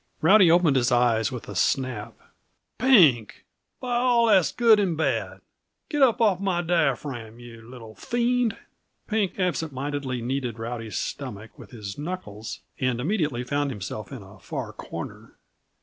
[0.19, 2.15] Rowdy opened his eyes with a snap.
[2.79, 3.45] "Pink!
[3.79, 5.41] by all that's good and bad!
[5.89, 8.57] Get up off my diaphragm, you little fiend."
[9.05, 14.39] Pink absent mindedly kneaded Rowdy's stomach with his knuckles, and immediately found himself in a
[14.39, 15.35] far corner.